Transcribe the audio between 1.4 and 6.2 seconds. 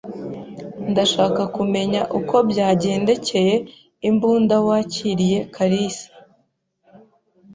kumenya uko byagendekeye imbunda wakiriye kalisa.